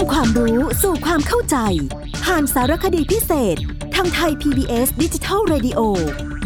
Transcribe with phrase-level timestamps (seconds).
[0.00, 1.56] ำความรู้สู่ความเข้าใจ
[2.24, 3.56] ผ่านสารคดีพิเศษ
[3.94, 5.80] ทางไทย PBS ดิจิทัล Radio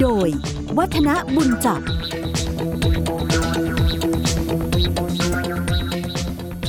[0.01, 0.29] โดย
[0.79, 1.80] วัฒนบุญจับ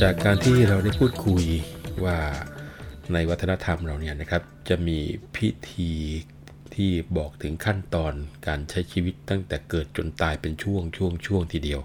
[0.02, 1.44] จากการที่เราได้พูดคุย
[2.04, 2.18] ว่า
[3.14, 5.00] ในวัฒนธรรมเราเนี่ยนะครับ จะมี
[5.36, 5.92] พิธี
[6.76, 8.14] ที่บอกถึงขั้นตอน
[8.48, 11.82] การใช้ชีวิตตั้งแต่เกิดจนตายเป็นช่วงช่วงช่วงทีเดียว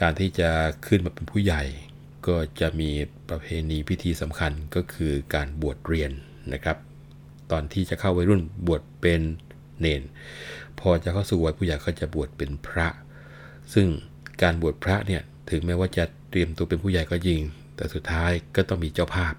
[0.00, 0.48] การที่จะ
[0.86, 1.62] ขึ้นมาเป็นผู้ใหญ่
[2.26, 2.90] ก็จะมี
[3.28, 6.10] ประเพณีพิธีสำคัญก็คือการบวชเรียน
[6.52, 6.76] นะครับ
[7.50, 9.22] ตอนที่จะเข้าวัยรุ่นบวชเป็น
[9.80, 10.02] เนน
[10.80, 12.88] พอจะเข้าสู่วัยผู้ใหญ่ก็จะบวชเป็นพระ
[13.74, 13.86] ซึ่ง
[14.42, 17.40] การบวชพระเนี่ยถึงแม้ว่าจะเตรียมตัวเป็นผู้ใหญ่ก็จริง
[17.76, 19.34] แต่สุดท้ายก็ต้องมีเจ้าภาพ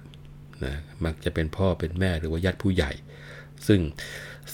[0.63, 0.73] นะ
[1.05, 2.91] มักจะเป็นพ่อเป็นแม่หรือว่าญาติผู้ใหญ่
[3.67, 3.79] ซึ่ง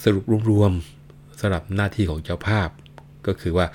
[0.03, 2.69] สรุปรวมๆสำหรับหน้าที่ของเจ้าภาพ
[3.27, 3.67] ก็คือว่า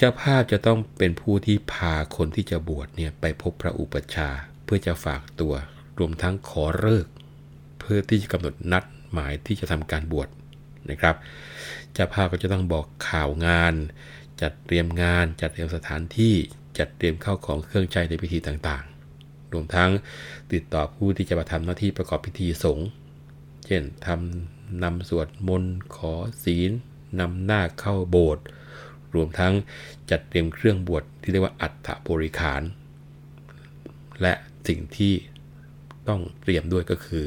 [0.00, 5.54] เจ้าภาพจะต้องเป็นผู้ที่พาคนที่จะบวชเนี่ยไปพบพระอุปัชฌาย์เพื่อจะฝากตัว
[5.98, 7.06] รวมทั้งขอเลิก
[7.78, 10.28] เพื่อที่จะกำหนดนัดหมายที่จะทำการบวช
[10.90, 11.14] นะครับ
[11.92, 13.74] เจ้าภาพก็จะต้องบอกข่าวงาน
[14.40, 16.34] จัดเตรียมงาน จัดเตรียมสถานที่
[16.78, 19.90] จัดเตรียมเข้าของเครื่องใช้ในพิธีต่างๆ รวมทั้ง
[20.52, 22.88] ติดต่อผู้ที่จะมาทำหน้าที่ประกอบพิธีสงฆ์
[23.66, 26.14] เช่นทำนำสวดมนต์ขอ
[26.44, 26.70] ศีล
[27.20, 28.44] นำหน้าเข้าโบสถ์
[29.14, 29.52] รวมทั้ง
[30.10, 32.62] จัดเตรียมเครื่องบวชที่เรียกว่าอัฐบริขาร
[34.22, 34.32] และ
[34.68, 35.14] สิ่งที่
[36.08, 37.24] ต้องเตรียมด้วยก็คือ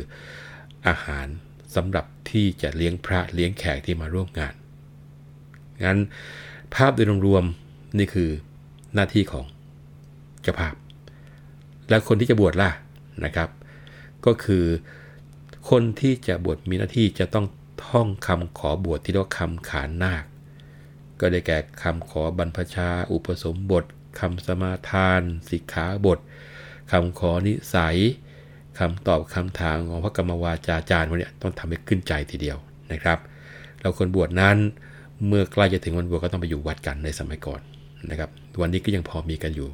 [0.88, 1.28] อาหาร
[1.76, 4.54] สำหรับที่จะเลี้ยงพระเลี้ยงแขกที่มาร่วมงาน
[5.86, 6.00] งั้น
[6.76, 8.30] ภาพโดยรวมๆนี่คือ
[8.94, 9.46] หน้าที่ของ
[10.42, 10.76] เจ้าภาพ
[11.90, 12.72] แล้วคนที่จะบวชล่ะ
[13.26, 13.50] นะครับ
[14.26, 14.66] ก็คือ
[15.70, 17.46] คนที่จะบวชมีหน้าที่จะต้อง
[17.86, 20.24] ท่องคำขอบวชที่เรียกว่าคำขานนาค
[21.22, 23.86] ก็ได้แก่คำขอบรรพชา อุปสมบท
[24.20, 26.20] คำสมาทาน สิกขาบท
[26.92, 27.98] คำขอนิสัย
[28.80, 32.58] คำตอบคำถามของพระกรรมวาจาจารย์วกนี้ต้องทำให้ขึ้นใจทีเดียว
[32.92, 33.20] นะครับ
[33.80, 34.58] แล้วคนบวชนั้น
[35.28, 37.62] เมื่อใกล้จะถึงวันบวชก็ต้องไปอยู่วัดกันในสมัยก่อน
[38.10, 38.30] นะครับ
[38.62, 39.70] วันนี้ก็ยังพอมีกันอยู่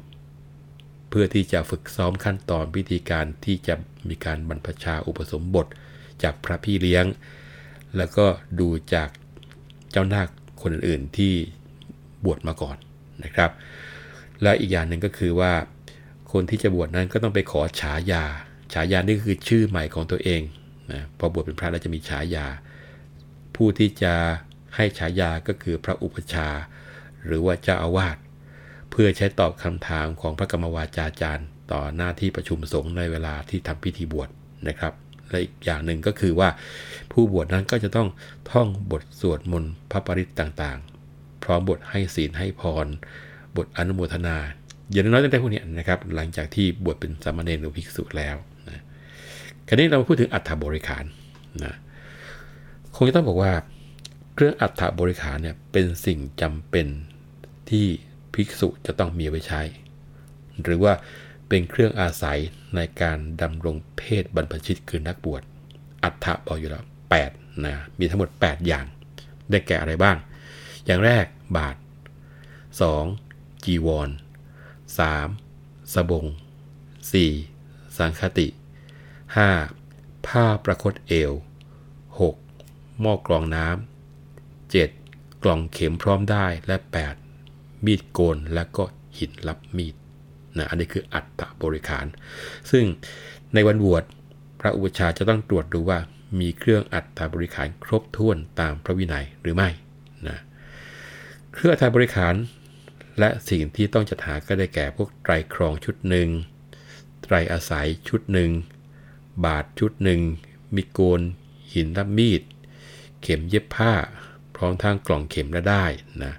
[1.08, 3.74] เพื่อที่จะฝึกซ้อมขั้นตอนวิธีการที่จะ
[4.08, 5.66] มีการบรรพชาอุปสมบท
[6.22, 7.04] จากพระพี่เลี้ยง
[7.96, 8.26] แล้วก็
[8.60, 9.08] ดูจาก
[9.90, 10.28] เจ้านาค
[10.62, 11.32] คนอื่นๆที่
[12.24, 12.76] บวชมาก่อน
[13.24, 13.50] นะครับ
[14.42, 15.52] และอีกอย่างหนึ่งก็คือว่า
[16.32, 18.24] คนที่จะบวชนั้นก็ต้องไปขอฉายา
[18.72, 20.42] ฉายานี่คือชื่อใหม่ของตัวเอง
[20.92, 22.46] นะพอบวชเป็นพระแล้วจะมีฉายา
[23.56, 24.14] ผู้ที่จะ
[24.76, 26.48] ให้ฉายาก็คือพระอุปชา
[27.26, 28.16] หรือว่าเจ้าอาวาส
[28.90, 34.28] เพื่อใช้ตอบคำถามของพระกรรมวาจาจารย์ ต่อหน้าที่ประชุมสงฆ์ในเวลาที่ทำพิธีบวช
[34.68, 34.92] นะครับ
[35.30, 36.48] และอีกอย่างหนึ่งก็คือว่า
[37.12, 38.08] ผู้บวชนั้นก็จะต้อง
[38.50, 42.86] ท่องบทสวดมนต์พระปริตต่างๆ พร้อมบทให้ศีลให้พร
[43.56, 44.36] บทอนุโมทนา
[44.90, 48.36] อย่างน้อยๆตั้งแต่พวกนี้นะครับ หลังจากที่บวชเป็นสามเณรหรือภิกษุแล้ว
[48.68, 48.82] นะ
[49.68, 51.04] คราวนี้เราพูดถึงอัฐบริขาร
[51.64, 51.74] นะ
[52.96, 53.52] คงจะต้องบอกว่า
[54.34, 56.86] เครื่องอัฐบริขารเนี่ยเป็นสิ่งจำเป็น
[57.70, 57.86] ที่
[58.34, 59.60] ภิกษุจะต้องมีไว้ใช้
[60.62, 60.92] หรือว่า
[61.48, 62.40] เป็นเครื่องอาศัย
[62.76, 65.42] ในการดำรงเพศบรรพชิตคือนักบวช
[66.02, 66.84] อัฐบอกอยู่แล้ว
[67.24, 68.86] 8นะมีทั้งหมด 8 อย่าง
[69.50, 70.16] ได้แก่อะไรบ้าง
[70.84, 71.24] อย่างแรก
[71.56, 71.76] บาท
[72.90, 73.64] 2.
[73.64, 74.08] จีวร
[74.96, 75.94] 3.
[75.94, 76.24] สบง
[77.30, 77.98] 4.
[77.98, 78.48] สังคติ
[79.56, 80.26] 5.
[80.26, 81.32] ผ้าประคตเอว
[82.16, 83.00] 6.
[83.00, 85.42] หม้อกรองน้ำ 7.
[85.42, 86.76] กล่องเข็มพร้อมได้และ
[87.30, 87.84] 8.
[87.84, 88.84] มีดโกนและก็
[89.18, 89.96] หินรับมีด
[90.58, 92.06] นะอันนี้คืออัตบริขาร
[92.70, 92.84] ซึ่ง
[93.54, 94.04] ในวันบวช
[94.60, 95.98] พระอุปชาจะต้องตรวจดูว่า
[96.40, 99.68] มีเครื่องอัตบริขารครบถ้วนตามพระวินัยหรือไม่
[100.28, 100.38] นะ
[101.52, 102.34] เครื่องอัตบริขาร
[103.18, 106.28] และสิ่งที่ต้องจัดหาก็ได้แก่พวกไตรครองชุดหนึ่ง
[107.22, 108.50] ไตรอาศัยชุดหนึ่ง
[109.44, 110.20] บาทชุดหนึ่ง
[110.74, 111.20] มีโกน
[111.72, 112.42] หินรับมีด
[113.22, 113.92] เข็มเย็บผ้า
[114.56, 115.84] พร้อมทั้งกล่องเข็มและได้
[116.24, 116.32] นะ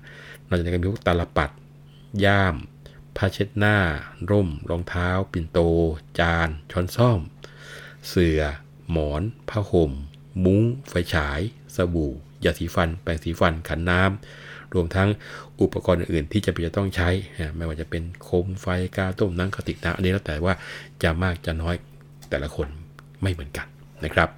[0.48, 1.52] นอกจากนี้มีพวกตาลปัด
[2.26, 2.56] ย่าม
[3.18, 3.78] ผ้าเช็ดหน้า
[4.32, 5.60] ร่ม รองเท้า ปิ่นโต
[6.20, 7.20] จาน ช้อนซ่อม
[8.08, 8.42] เสื่อ
[8.92, 9.92] หมอน ผ้าห่ม
[10.46, 11.40] มุ้ง ไฟฉาย
[11.76, 12.12] สบู่
[12.44, 15.10] ยาสีฟัน แปรงสีฟัน ขันน้ำ รวมทั้ง
[15.62, 17.10] อุปกรณ์อื่นๆที่จะเป็นจะต้องใช้
[17.56, 20.54] ไม่ว่าจะเป็นโคมไฟ กาต้มน้ำกระติกน้ำอันนี้แล้วแต่ว่า
[21.04, 21.76] จะมากจะน้อย
[22.30, 22.68] แต่ละคน
[23.22, 23.68] ไม่เหมือนกัน
[24.04, 24.30] นะครับ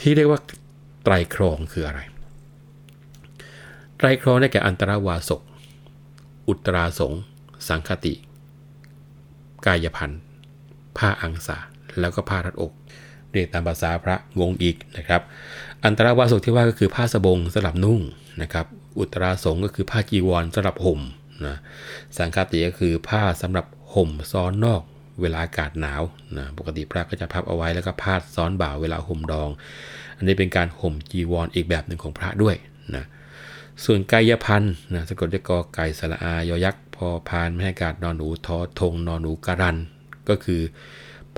[0.00, 0.40] ที่เรียกว่า
[1.04, 2.00] ไตรครองคืออะไร
[3.96, 5.40] ไตรครองได้แก่อันตรวาสก
[6.48, 7.14] อุตราสง
[7.68, 8.14] สังคติ
[9.66, 10.20] กายพันธ์
[10.98, 11.58] ผ้าอังสา
[12.00, 12.72] แล้วก็ผ้ารัดอก
[13.32, 15.22] เรียกตามภาษาพระงงอีกนะครับ
[15.84, 18.00] อันตรวาสกที่ว่าก็คือผ้าสบงสำหรับนุ่ง
[18.42, 18.66] นะครับ
[18.98, 21.00] อุตราสงก็คือผ้าจีวรสำหรับห่ม
[21.46, 21.56] นะ
[22.18, 24.82] สังคติก็คือผ้าสำหรับห่มซ้อนนอก
[25.20, 26.02] เวลาอากาศหนาว
[26.36, 29.50] นะปกติพระก็จะพับเอาไว้แล้วก็พาดซ้อนบ่าเวลาห่มดอง
[30.16, 32.56] อันนี้เป็นการห่มจีวรออีกแบบหนึ่งของพระด้วย
[32.96, 33.04] นะ
[33.84, 39.76] ส่วนกายพันธ์นะสะกดด้วยกอไก่สระอายอยักษ์ พอพานไม่ให้อากาศนอนหนูทอทงนอนหนูการัน
[40.28, 40.62] ก็คือ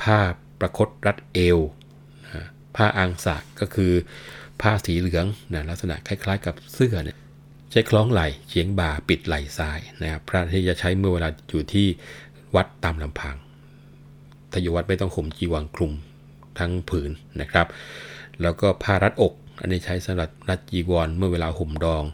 [0.00, 0.19] ผ้า
[0.60, 1.58] ประคตรัดเอว
[2.34, 2.44] นะ
[2.76, 3.93] ผ้าอังสะก็คือ
[4.60, 7.16] ผ้าสีเหลืองนะลักษณะคล้ายๆ กับเสื้อเนี่ย
[7.70, 11.87] ใช้คล้องไหล่เฉียงบ่าปิดไหล่ซ้ายนะครับพระที่จะใช้เมื่อเวลาอยู่ที่
[12.54, 13.37] วัดตามลำพัง
[14.52, 15.93] ทายวัดไม่ต้องข่มจีวรคลุม
[16.58, 17.66] ทั้งผืนนะครับ
[18.43, 22.04] แล้วก็ผ้ารัดอก อันนี้ใช้สำหรับรัดจีวรเมื่อเวลาห่มดอง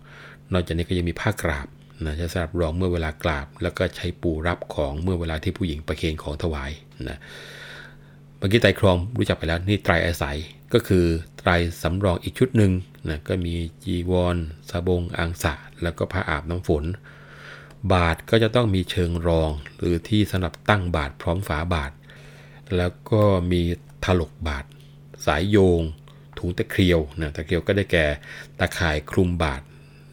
[0.52, 1.66] นอกจากนี้ก็ยังมีผ้ากราบ
[2.06, 6.70] นะใช้สำหรับรองเมื่อเวลากราบ แล้วก็ใช้ปูรับของเมื่อเวลาที่ผู้หญิงประเคนของถวาย
[7.08, 7.18] นะ
[8.38, 10.36] เมื่อกี้ไตรครองรู้จักไปแล้วนี่ไตรอาศัย
[10.74, 11.04] ก็คือ
[11.38, 11.50] ไตร
[11.82, 12.72] สำรองอีกชุดหนึ่ง
[13.08, 13.54] นะก็มี
[13.84, 14.36] จีวร
[14.70, 16.84] สบงอังสะแล้วก็ผ้าอาบน้ำฝน
[17.92, 21.92] บาทก็จะต้องมีเชิงรองหรือที่สำหรับตั้งบาทพร้อมฝาบาท
[22.76, 23.22] แล้วก็
[23.52, 23.62] มี
[24.04, 24.64] ถลกบาท
[25.26, 25.80] สายโยง
[26.38, 28.06] ถุงตะเครียวนะตะเครียวก็ได้แก่
[28.58, 29.62] ตะข่ายคลุมบาท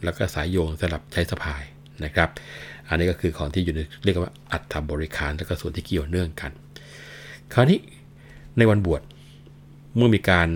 [0.04, 1.62] แล้วก็สายโยงสำหรับใช้สะพาย
[2.06, 2.28] นะครับ
[2.88, 6.50] อันนี้ก็คือของที่อยู่ในเรียกว่าอัฐบริการและก็ส่วนที่เกี่ยวเนื่องกัน
[7.52, 7.80] คราวนี้
[8.58, 9.02] ในวันบวช
[9.96, 10.48] เมื่อมีการ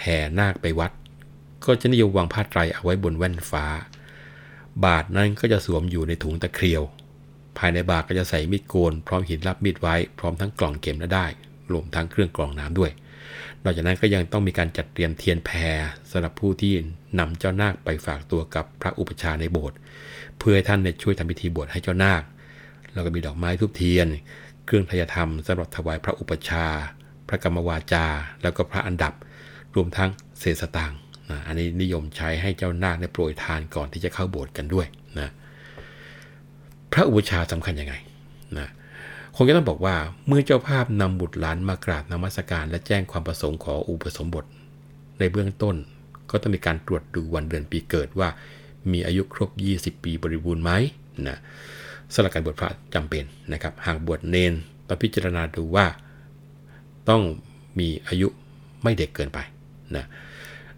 [0.00, 0.92] แห่นาคไปวัด
[1.64, 3.64] ก็จะนิยมวางผ้าไตรเอาไว้บนแว่นฟ้า
[4.84, 6.82] บาทนั้นก็จะสวมอยู่ในถุงตะเครียว
[7.58, 11.26] ภายในบาทก็จะใส่มีดโกน พร้อมหินรับมีดไว้ พร้อมทั้งกล่องเก็บและได้
[11.72, 12.90] รวมทั้งเครื่องกรองน้ำด้วย
[13.64, 15.56] นอกจากนั้นก็ยังต้องมีการจัดเตรียมเทียนแพร
[16.10, 16.72] สำหรับผู้ที่
[17.18, 19.76] นำเจ้านาคไปฝากตัวกับพระอุปชาในโบสถ์
[20.38, 22.22] เพื่อให้ท่านในช่วยทำพิธีบวชให้เจ้านาค
[22.92, 24.08] แล้วก็มีดอกไม้ทุบเทียน
[24.66, 26.66] เครื่องทายธรรมสำหรับถวายพระอุปชา
[27.28, 28.06] พระกรรมวาจา
[28.42, 29.12] แล้วก็พระอันดับ
[29.74, 30.98] รวมทั้งเศษสตางค์
[31.30, 34.86] นะอันนี้นิยมใช้ให้เจ้านาคในโปรยทานก่อนที่จะเข้าโบสถ์กันด้วย
[35.20, 35.30] นะ
[36.92, 37.94] พระอุปชาสำคัญยังไง
[38.58, 38.68] นะ
[39.36, 39.96] คงจะต้องบอกว่า
[40.26, 44.44] เมื่อเจ้าภาพนำบุตรหลานมากราบนมัสการ และแจ้งความประสงค์ขออุปสมบท
[45.18, 45.76] ในเบื้องต้น
[46.30, 48.28] ก็ต้องมีการตรวจดูวันเดือนปีเกิดว่า
[48.92, 50.70] มีอายุครบ 20 ปีบริบูรณ์ไหม
[51.28, 51.38] นะ
[52.14, 54.52] สำหรับการบวชพระจำเป็นนะครับ หากบวชเนน
[54.88, 55.86] ต้องพิจารณาดูว่า
[57.08, 57.22] ต้อง
[57.78, 58.28] มีอายุ
[58.82, 59.38] ไม่เด็กเกินไป
[59.96, 60.04] นะ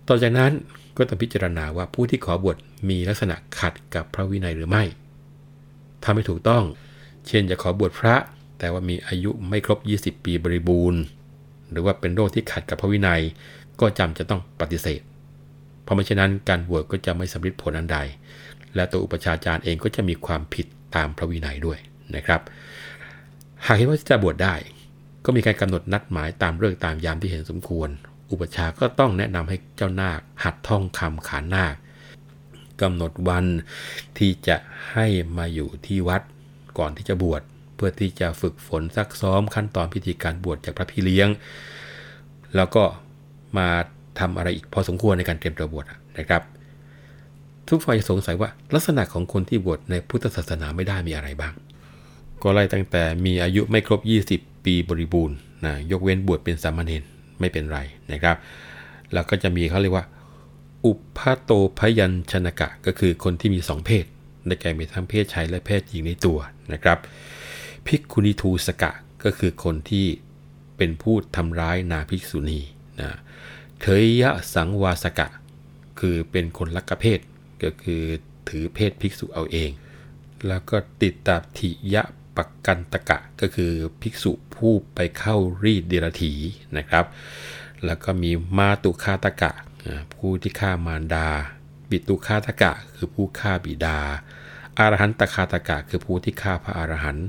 [0.08, 0.52] ต่อจากนั้น
[0.96, 2.56] ก็ต้องพิจารณาว่าผู้ที่ขอบวช
[2.88, 4.84] มีลักษณะขัดกับพระวินัยหรือไม่
[6.02, 6.64] ถ้าไม่ถูกต้อง
[7.26, 8.14] เช่นจะขอบวชพระ
[8.58, 9.78] แต่ว่ามีอายุไม่ครบ
[10.16, 11.00] 20 ปีบริบูรณ์
[11.70, 13.20] หรือว่าเป็นโรคที่ขัดกับพระวินัย
[13.80, 15.00] ก็จำจะต้องปฏิเสธ
[15.82, 17.98] เพราะไม่เช่นนั้นการบวชก็จะไม่สำเร็จผลอันใด
[18.74, 20.66] และตัวอุปชาจารย์เองก็จะมีความผิด
[20.96, 21.78] ตามพระวินัยด้วย
[22.16, 22.40] นะครับ
[23.66, 24.54] หากเห็นว่าจะบวชได้
[25.24, 27.88] ก็มีการกำหนดนัดหมายตามเรื่องตามยามที่เห็นสมควร
[28.30, 31.74] อุปชาก็ต้องแนะนำให้เจ้านาค หัดท่องคำขานนาค
[32.82, 33.44] กำหนดวัน
[34.18, 34.56] ที่จะ
[34.92, 35.06] ให้
[35.36, 36.22] มาอยู่ที่วัด
[36.78, 37.42] ก่อนที่จะบวช
[37.76, 41.28] เพื่อที่จะฝึกฝนซักซ้อมขั้นตอนพิธีการบวชจากพระพี่เลี้ยง
[42.56, 42.82] แล้วก็
[43.58, 43.68] มา
[44.18, 45.86] ทำอะไรอีกพอสมควรในการเตรียมตัวบวช
[46.18, 46.42] นะครับ
[47.68, 51.54] ทุกฝ่ายสงสัยว่าลักษณะของคนที่บวชในพุทธศาสนาไม่ได้มีอะไรบ้าง
[52.42, 54.00] ก็ไล่ตั้งแต่มีอายุไม่ครบ
[54.34, 57.02] 20 ปีบริบูรณ์นะยกเว้นบวชเป็นสามเณร
[57.40, 57.78] ไม่เป็นไร
[58.12, 58.36] นะครับ
[59.12, 60.06] แล้วก็จะมีเขาเรียกว่า
[60.84, 64.04] อุปาโตพยัญชนกะ ก็คือคนที่มี 2 เพศ
[64.46, 66.38] ได้แก่มีทั้งเพศชายและเพศหญิงในตัว
[66.72, 66.98] นะครับ
[67.86, 68.92] ภิกขุณิทูสกะ
[69.24, 70.06] ก็คือคนที่
[70.76, 72.60] เป็นผู้ทำร้ายนาภิกษุณี
[73.00, 73.10] นะ
[73.80, 75.28] เทยยะสังวาสกะ
[76.00, 77.20] คือเป็นคนลักกเพศ
[77.62, 78.02] ก็คือ
[78.48, 79.70] ถือเพศภิกษุเอาเอง
[80.46, 82.02] แล้วก็ติดตาทิยะ
[82.36, 86.32] ปักกันตะกะ ก็คือภิกษุผู้ไปเข้ารีดเดรถี
[86.76, 87.04] นะครับ
[87.84, 89.52] แล้วก็มีมาตุคาตะกะ
[90.14, 91.28] ผู้ที่ฆ่ามารดา
[91.90, 93.98] บิตุคาตะกะ คือผู้ฆ่าบิดา
[94.78, 97.28] อารหันตคาตะกะ คือผู้ที่ฆ่าพระอรหันต์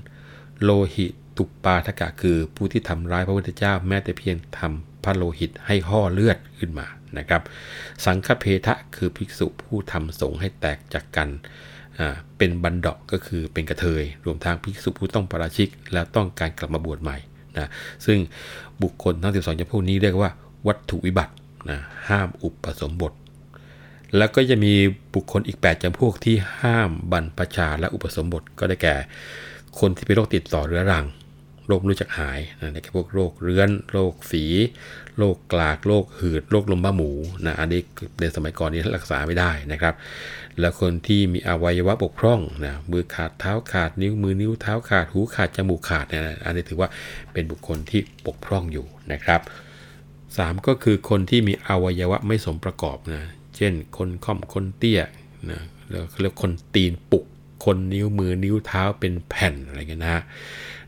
[0.64, 6.88] โลหิตตุปาทกะคือผู้ที่ทำร้ายพระพุทธเจ้าแม้แต่เพียงทำพระโลหิตให้ห่อเลือดขึ้นมา
[7.18, 7.42] นะครับ
[8.06, 11.30] สังฆเพทะคือภิกษุผู้ทำสงฆ์ให้แตกจากกัน
[12.38, 17.18] เป็นบันดอกก็คือเป็นกระเทย รวมทั้งภิกษุผู้ต้องปราชิก แล้วต้องการกลับมาบวชใหม่
[17.58, 17.70] นะ
[18.06, 18.20] ซึ่ง
[18.84, 20.32] บุคคลทั้ง 12จำพวกนี้เรียกว่า
[20.68, 21.34] วัตถุวิบัติ
[21.70, 23.14] นะห้ามอุปสมบท
[24.18, 24.74] แล้วก็จะมี
[25.14, 28.96] บุคคลอีก 8จำพวกที่ห้ามบรรพชาและอุปสมบทก็ได้แก่
[29.80, 31.06] คนที่เป็นโรคติดต่อเรื้อรัง
[31.68, 34.46] โรครู้จักหายนะในพวกโรคเรื้อน โรคฝี
[35.18, 37.12] โรคกลาก โรคหืด โรคลมบ้าหมู
[37.46, 37.82] นะ อันนี้
[38.22, 39.94] ในสมัยก่อนนี้รักษาไม่ได้นะครับ
[40.60, 46.90] แล้วคนที่มีอวัยวะบกพร่องนะ มือขาด เท้าขาด นิ้วมือนิ้วเท้าขาด หูขาด จมูกขาดเนะอันนี้ถือว่า
[47.34, 49.42] เป็นบุคคลที่บกพร่องอยู่นะครับ
[50.04, 53.22] 3 ก็คือคนที่มีอวัยวะไม่สมประกอบนะ
[53.56, 55.02] เช่น คนค่อม คนเตี้ย
[55.52, 57.26] นะแล้วเรียกคนตีนปุก
[57.66, 60.24] คนนิ้วมือนิ้วเท้าเป็นแผ่นอะไรเงี้ยนะ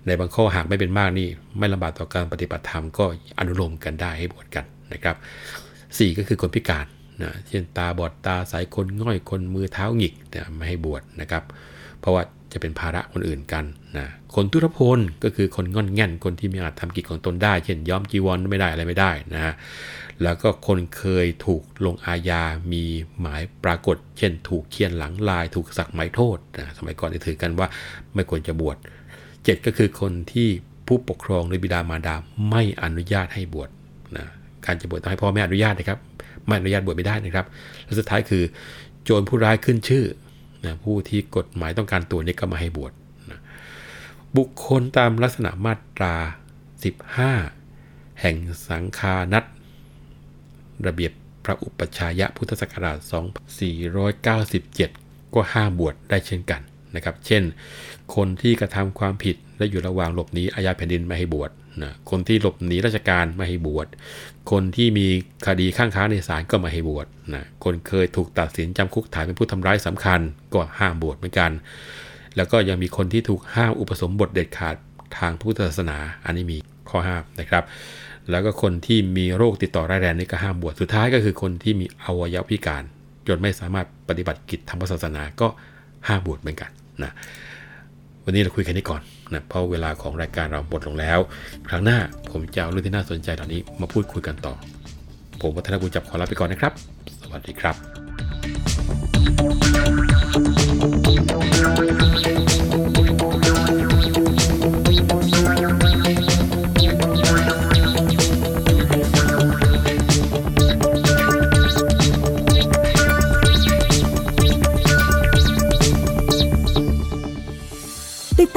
[0.05, 1.27] ในบางข้อหากไม่เป็นมากนี่
[1.59, 3.05] ไม่ลำบากต่อการปฏิบัติธรรมก็
[3.39, 5.15] อนุโลมกันได้ให้บวชกันนะครับ
[5.67, 6.85] 4 ก็คือคนพิการ
[7.21, 11.43] นะเช่นตาบอดตาสายคนง่อยคนมือเท้าหงิกนะไม่ให้บวชนะครับ
[11.99, 12.23] เพราะว่า
[12.53, 13.65] จะเป็นภาระคนอื่นกัน
[13.97, 19.53] นะคนทุรพลก็คือคนง่อนแง่นคนที่ไม่อาจทำกิจของตนได้ เช่นย้อมจีวรไม่ได้อะไรไม่ได้นะ
[20.23, 22.83] แล้วก็คนเคยถูกลงอาญา มี
[23.19, 27.67] หมายปรากฏ เช่น ถูกเคียนหลังลาย ถูกสักหมายโทษนะสมัยก่อนจะถือกันว่า
[28.13, 28.77] ไม่ควรจะบวช
[29.43, 30.49] เจ็ดก็คือคนที่
[30.87, 32.15] ผู้ปกครองหรือบิดามารดา
[32.49, 33.69] ไม่อนุญาตให้บวช
[34.17, 34.25] นะ
[34.65, 35.99] การจะบวชต้องให้พ่อแม่อนุญาตนะครับ
[36.45, 37.45] ไม่อนุญาตบวชไม่ได้นะครับ
[37.85, 38.43] และสุดท้ายคือ
[39.03, 40.05] โจรผู้ร้ายขึ้นชื่อ
[40.65, 42.91] นะผู้ที่กฎหมายต้องการตัวนี้ก็มาให้บวช
[43.31, 43.39] นะ
[44.37, 46.15] บุคคลตามลักษณะมาตรา
[46.97, 48.37] 15 แห่ง
[48.69, 49.45] สังคานัต
[50.87, 51.11] ระเบียบ
[51.45, 52.97] พระอุปชายะพุทธศักราช
[54.55, 56.61] 2497 ก็ห้ามบวชได้เช่นกัน
[56.95, 57.43] นะครับ เช่น
[58.15, 61.51] คนที่กระทำความผิดและอยู่ระหว่างหลบหนีอาญาแผ่นดินไม่ให้บวช
[61.83, 63.87] นะคนที่หลบหนีราชการไม่ให้บวช
[64.51, 65.07] คนที่มี
[65.47, 70.19] คดีข้างค้าในศาลก็ไม่ให้บวชนะคนเคยถูกตัดสินจำคุกฐานเป็นผู้ทำร้ายสำคัญ
[70.53, 71.51] ก็ห้ามบวชเหมือนกัน
[72.35, 74.75] แล้วก็ยังมีคนที่ถูกห้ามอุปสมบทเด็ดขาด
[75.17, 76.57] ทางพุทธศาสนา อันนี้มี
[76.89, 77.63] ข้อห้ามนะครับ
[78.31, 82.83] แล้วก็คนที่มีโรคติดต่อร้ายแรงนี่ก็ห้ามบวช สุดท้ายก็คือคนที่มีอวัยวะพิการ
[83.27, 85.47] จนไม่สามารถปฏิบัติกิจทางศาสนาก็
[86.07, 86.69] ห้ามบวชเหมือนกัน
[87.03, 87.11] นะ
[88.23, 89.01] วันนี้เราคุยแค่นี้ก่อน
[89.33, 91.19] นะเพราะเวลาของรายการเราหมดลงแล้ว
[91.69, 91.97] ครั้งหน้า
[92.31, 94.53] ผมจะเอาเรื่องที่น่าสนใจเหล่านี้มาพูดคุยกันต่อ
[95.41, 96.73] ผมวัฒนบุญจับขอลาไปก่อนนะครับ
[97.21, 97.71] สวัสดีครั
[100.55, 100.58] บ